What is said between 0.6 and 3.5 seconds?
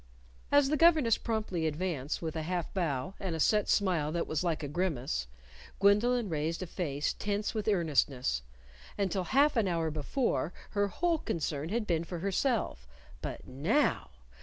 the governess promptly advanced, with a half bow, and a